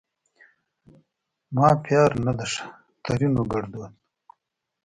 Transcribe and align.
ما 1.55 1.67
پیار 1.83 2.11
نه 2.25 2.31
ده 2.37 2.45
ښه؛ 2.51 2.65
ترينو 3.03 3.43
ګړدود 3.51 3.93